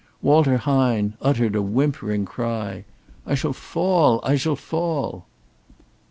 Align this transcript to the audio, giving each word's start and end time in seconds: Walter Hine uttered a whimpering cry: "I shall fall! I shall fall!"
Walter 0.23 0.57
Hine 0.57 1.13
uttered 1.21 1.55
a 1.55 1.61
whimpering 1.61 2.25
cry: 2.25 2.85
"I 3.23 3.35
shall 3.35 3.53
fall! 3.53 4.19
I 4.23 4.35
shall 4.35 4.55
fall!" 4.55 5.27